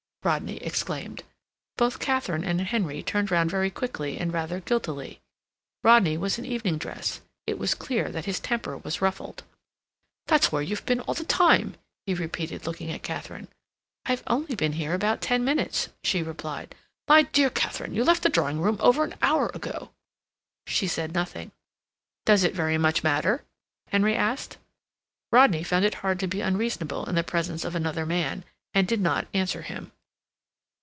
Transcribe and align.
Rodney 0.23 0.57
exclaimed. 0.57 1.23
Both 1.77 1.97
Katharine 1.97 2.43
and 2.43 2.61
Henry 2.61 3.01
turned 3.01 3.31
round 3.31 3.49
very 3.49 3.71
quickly 3.71 4.19
and 4.19 4.31
rather 4.31 4.59
guiltily. 4.59 5.19
Rodney 5.83 6.15
was 6.15 6.37
in 6.37 6.45
evening 6.45 6.77
dress. 6.77 7.21
It 7.47 7.57
was 7.57 7.73
clear 7.73 8.11
that 8.11 8.25
his 8.25 8.39
temper 8.39 8.77
was 8.77 9.01
ruffled. 9.01 9.41
"That's 10.27 10.51
where 10.51 10.61
you've 10.61 10.85
been 10.85 10.99
all 10.99 11.15
the 11.15 11.23
time," 11.23 11.75
he 12.05 12.13
repeated, 12.13 12.67
looking 12.67 12.91
at 12.91 13.01
Katharine. 13.01 13.47
"I've 14.05 14.21
only 14.27 14.53
been 14.53 14.73
here 14.73 14.93
about 14.93 15.21
ten 15.21 15.43
minutes," 15.43 15.89
she 16.03 16.21
replied. 16.21 16.75
"My 17.07 17.23
dear 17.23 17.49
Katharine, 17.49 17.95
you 17.95 18.03
left 18.03 18.21
the 18.21 18.29
drawing 18.29 18.61
room 18.61 18.77
over 18.79 19.03
an 19.03 19.15
hour 19.23 19.49
ago." 19.55 19.89
She 20.67 20.85
said 20.85 21.15
nothing. 21.15 21.51
"Does 22.25 22.43
it 22.43 22.53
very 22.53 22.77
much 22.77 23.01
matter?" 23.03 23.43
Henry 23.87 24.13
asked. 24.15 24.59
Rodney 25.31 25.63
found 25.63 25.83
it 25.83 25.95
hard 26.05 26.19
to 26.19 26.27
be 26.27 26.41
unreasonable 26.41 27.09
in 27.09 27.15
the 27.15 27.23
presence 27.23 27.65
of 27.65 27.73
another 27.73 28.05
man, 28.05 28.45
and 28.75 28.87
did 28.87 29.01
not 29.01 29.25
answer 29.33 29.63
him. 29.63 29.91